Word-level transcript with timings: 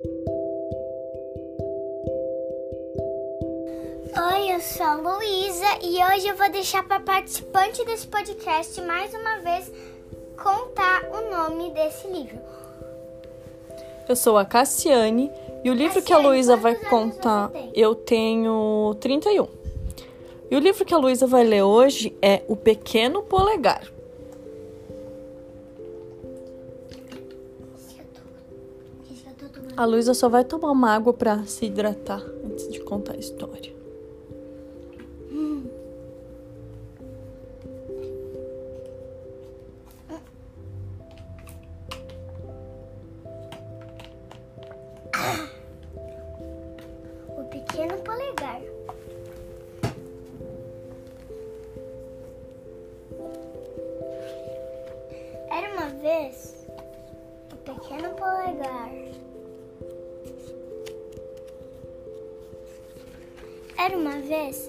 Oi, 0.00 0.14
eu 4.54 4.60
sou 4.60 4.86
a 4.86 4.94
Luísa 4.94 5.66
e 5.82 5.96
hoje 6.04 6.28
eu 6.28 6.36
vou 6.36 6.48
deixar 6.52 6.86
para 6.86 7.00
participante 7.00 7.84
desse 7.84 8.06
podcast 8.06 8.80
mais 8.82 9.12
uma 9.12 9.38
vez 9.40 9.72
contar 10.40 11.02
o 11.10 11.28
nome 11.28 11.72
desse 11.72 12.06
livro. 12.06 12.38
Eu 14.08 14.14
sou 14.14 14.38
a 14.38 14.44
Cassiane 14.44 15.32
e 15.64 15.70
o 15.70 15.74
livro 15.74 16.00
que 16.00 16.12
a 16.12 16.18
Luísa 16.18 16.56
vai 16.56 16.76
contar, 16.76 17.50
eu 17.74 17.96
tenho 17.96 18.94
31. 19.00 19.48
E 20.48 20.54
o 20.54 20.60
livro 20.60 20.84
que 20.84 20.94
a 20.94 20.98
Luísa 20.98 21.26
vai 21.26 21.42
ler 21.42 21.64
hoje 21.64 22.16
é 22.22 22.42
O 22.46 22.54
Pequeno 22.54 23.24
Polegar. 23.24 23.97
A 29.76 29.84
Luísa 29.84 30.12
só 30.14 30.28
vai 30.28 30.44
tomar 30.44 30.70
uma 30.70 30.94
água 30.94 31.12
para 31.12 31.44
se 31.44 31.66
hidratar 31.66 32.22
antes 32.44 32.68
de 32.68 32.80
contar 32.80 33.14
a 33.14 33.18
história. 33.18 33.78
Era 55.50 55.72
uma 55.72 55.88
vez 56.02 56.66
o 57.52 57.56
Pequeno 57.56 58.10
Polegar. 58.10 59.27
Era 63.78 63.96
uma 63.96 64.18
vez 64.18 64.68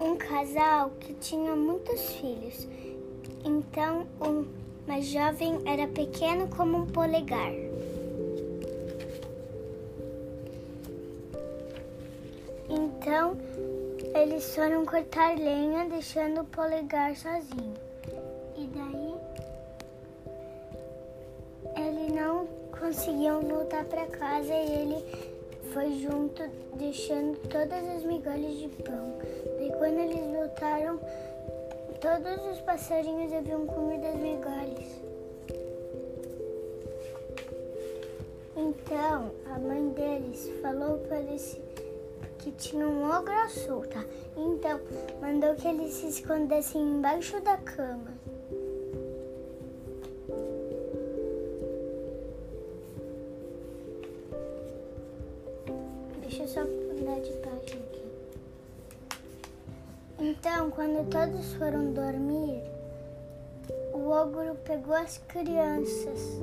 um 0.00 0.16
casal 0.16 0.90
que 0.98 1.12
tinha 1.12 1.54
muitos 1.54 2.14
filhos. 2.14 2.66
Então, 3.44 4.06
o 4.18 4.46
mais 4.88 5.04
jovem 5.04 5.60
era 5.66 5.86
pequeno 5.86 6.48
como 6.48 6.78
um 6.78 6.86
polegar. 6.86 7.52
Então, 12.70 13.36
eles 14.14 14.54
foram 14.54 14.86
cortar 14.86 15.36
lenha, 15.36 15.86
deixando 15.90 16.40
o 16.40 16.44
polegar 16.44 17.14
sozinho. 17.14 17.74
E 18.56 18.66
daí, 18.68 19.14
ele 21.76 22.12
não 22.14 22.46
conseguiam 22.70 23.42
voltar 23.42 23.84
para 23.84 24.06
casa 24.06 24.54
e 24.54 24.72
ele 24.72 25.27
foi 25.72 25.92
junto, 26.00 26.42
deixando 26.74 27.38
todas 27.48 27.88
as 27.88 28.04
migalhas 28.04 28.56
de 28.56 28.68
pão. 28.68 29.18
Daí, 29.56 29.72
quando 29.78 29.98
eles 29.98 30.20
voltaram, 30.34 30.98
todos 32.00 32.46
os 32.52 32.60
passarinhos 32.60 33.32
haviam 33.32 33.66
comido 33.66 34.06
as 34.06 34.16
migalhas. 34.16 35.08
Então, 38.56 39.30
a 39.54 39.58
mãe 39.58 39.88
deles 39.90 40.50
falou 40.62 40.98
para 40.98 41.20
eles 41.20 41.60
que 42.38 42.50
tinha 42.52 42.86
um 42.86 43.10
ogro 43.10 43.48
solta. 43.50 44.04
Então, 44.36 44.80
mandou 45.20 45.54
que 45.54 45.68
eles 45.68 45.94
se 45.94 46.08
escondessem 46.08 46.80
embaixo 46.80 47.40
da 47.40 47.56
cama. 47.56 48.12
Deixa 56.38 56.60
eu 56.60 56.64
só 56.64 56.70
mudar 56.70 57.18
de 57.20 57.32
página 57.32 57.82
aqui. 57.84 58.02
Então, 60.20 60.70
quando 60.70 61.10
todos 61.10 61.52
foram 61.54 61.92
dormir, 61.92 62.62
o 63.92 64.08
ogro 64.08 64.54
pegou 64.64 64.94
as 64.94 65.18
crianças. 65.18 66.38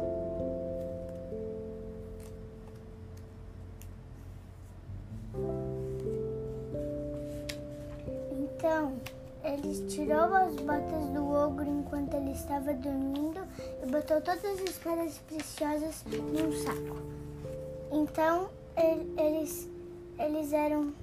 Então, 8.32 8.98
ele 9.46 9.88
tirou 9.88 10.34
as 10.34 10.56
botas 10.56 11.06
do 11.14 11.26
ogro 11.32 11.70
enquanto 11.70 12.16
ele 12.16 12.32
estava 12.34 12.74
dormindo 12.74 13.40
e 13.82 13.86
botou 13.90 14.20
todas 14.20 14.44
as 14.44 14.78
pedras 14.78 15.18
preciosas 15.20 16.04
num 16.12 16.52
saco. 16.52 16.98
Então, 17.94 18.50
ele- 18.76 19.14
eles, 19.18 19.70
eles 20.20 20.54
eram 20.54 20.94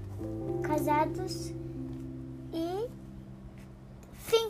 casados 0.63 1.53
e 2.53 2.89
fim. 4.15 4.49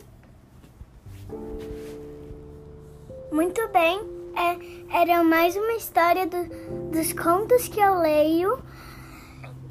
Muito 3.31 3.67
bem, 3.69 3.99
é, 4.35 5.01
era 5.01 5.23
mais 5.23 5.55
uma 5.55 5.73
história 5.73 6.27
do- 6.27 6.91
dos 6.91 7.13
contos 7.13 7.67
que 7.67 7.79
eu 7.79 7.95
leio 7.99 8.59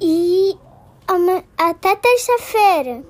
e 0.01 0.57
ama- 1.07 1.43
até 1.57 1.95
terça-feira. 1.95 3.03